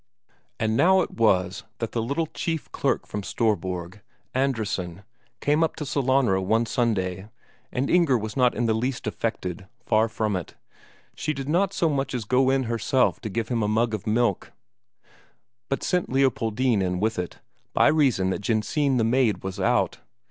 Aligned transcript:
And 0.59 0.75
now 0.75 1.01
it 1.01 1.11
was 1.11 1.63
that 1.77 1.91
the 1.91 2.01
little 2.01 2.25
chief 2.25 2.71
clerk 2.71 3.05
from 3.05 3.21
Storborg, 3.21 4.01
Andresen, 4.33 5.03
came 5.41 5.63
up 5.63 5.75
to 5.75 5.83
Sellanraa 5.85 6.41
one 6.43 6.65
Sunday, 6.65 7.29
and 7.71 7.87
Inger 7.87 8.17
was 8.17 8.35
not 8.35 8.55
in 8.55 8.65
the 8.65 8.73
least 8.73 9.05
affected, 9.05 9.67
far 9.85 10.09
from 10.09 10.35
it; 10.35 10.55
she 11.13 11.33
did 11.33 11.47
not 11.47 11.71
so 11.71 11.87
much 11.87 12.15
as 12.15 12.25
go 12.25 12.49
in 12.49 12.63
herself 12.63 13.19
to 13.21 13.29
give 13.29 13.49
him 13.49 13.61
a 13.61 13.67
mug 13.67 13.93
of 13.93 14.07
milk, 14.07 14.53
but 15.69 15.83
sent 15.83 16.09
Leopoldine 16.11 16.81
in 16.81 16.99
with 16.99 17.19
it, 17.19 17.37
by 17.71 17.85
reason 17.87 18.31
that 18.31 18.41
Jensine 18.41 18.97
the 18.97 19.03
maid 19.03 19.43
was 19.43 19.59
out. 19.59 19.99